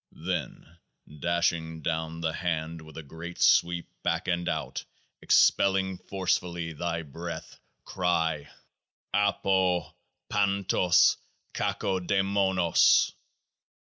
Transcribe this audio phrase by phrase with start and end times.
[0.25, 0.79] Then
[1.19, 4.83] dashing down the hand with a great sweep back and out,
[5.21, 8.49] expelling forcibly thy breath, cry:
[9.13, 9.93] AIIO
[10.31, 11.17] I1ANTOC
[11.53, 13.11] KAKOAAI MONOC.